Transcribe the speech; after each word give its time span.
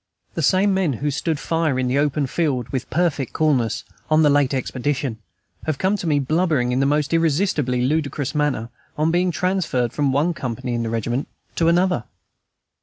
The 0.33 0.41
same 0.41 0.73
men 0.73 0.93
who 0.93 1.11
stood 1.11 1.37
fire 1.39 1.77
in 1.77 1.95
open 1.95 2.25
field 2.25 2.69
with 2.69 2.89
perfect 2.89 3.33
coolness, 3.33 3.83
on 4.09 4.23
the 4.23 4.31
late 4.31 4.51
expedition, 4.51 5.19
have 5.67 5.77
come 5.77 5.95
to 5.97 6.07
me 6.07 6.17
blubbering 6.17 6.71
in 6.71 6.79
the 6.79 6.87
most 6.87 7.13
irresistibly 7.13 7.81
ludicrous 7.85 8.33
manner 8.33 8.69
on 8.97 9.11
being 9.11 9.29
transferred 9.29 9.93
from 9.93 10.11
one 10.11 10.33
company 10.33 10.73
in 10.73 10.81
the 10.81 10.89
regiment 10.89 11.27
to 11.55 11.67
another. 11.67 12.05